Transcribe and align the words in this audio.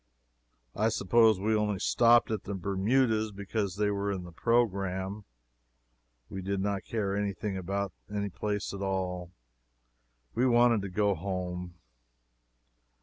I 0.75 0.89
suppose 0.89 1.39
we 1.39 1.53
only 1.55 1.77
stopped 1.77 2.31
at 2.31 2.45
the 2.45 2.55
Bermudas 2.55 3.31
because 3.31 3.75
they 3.75 3.91
were 3.91 4.11
in 4.11 4.23
the 4.23 4.31
programme. 4.31 5.25
We 6.27 6.41
did 6.41 6.59
not 6.59 6.85
care 6.85 7.15
any 7.15 7.33
thing 7.33 7.55
about 7.55 7.93
any 8.11 8.29
place 8.29 8.73
at 8.73 8.81
all. 8.81 9.29
We 10.33 10.47
wanted 10.47 10.81
to 10.81 10.89
go 10.89 11.13
home. 11.13 11.75